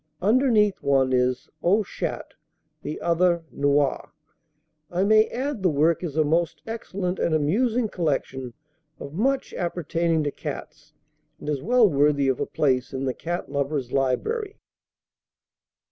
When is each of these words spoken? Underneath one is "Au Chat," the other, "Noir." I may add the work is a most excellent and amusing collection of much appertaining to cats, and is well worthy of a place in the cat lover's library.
Underneath 0.19 0.81
one 0.81 1.13
is 1.13 1.47
"Au 1.61 1.83
Chat," 1.83 2.33
the 2.81 2.99
other, 3.01 3.43
"Noir." 3.51 4.13
I 4.89 5.03
may 5.03 5.27
add 5.27 5.61
the 5.61 5.69
work 5.69 6.03
is 6.03 6.17
a 6.17 6.23
most 6.23 6.63
excellent 6.65 7.19
and 7.19 7.35
amusing 7.35 7.87
collection 7.87 8.55
of 8.99 9.13
much 9.13 9.53
appertaining 9.53 10.23
to 10.23 10.31
cats, 10.31 10.93
and 11.39 11.47
is 11.47 11.61
well 11.61 11.87
worthy 11.87 12.27
of 12.29 12.39
a 12.39 12.47
place 12.47 12.93
in 12.93 13.05
the 13.05 13.13
cat 13.13 13.51
lover's 13.51 13.91
library. 13.91 14.57